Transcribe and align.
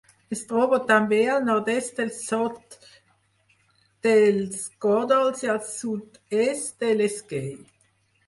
Es 0.35 0.39
troba 0.51 0.77
també 0.91 1.17
al 1.31 1.43
nord-est 1.47 1.99
del 2.01 2.07
Sot 2.19 2.77
dels 4.07 4.63
Còdols 4.85 5.45
i 5.47 5.51
al 5.55 5.59
sud-est 5.73 6.81
de 6.85 6.89
l'Esquei. 7.03 7.53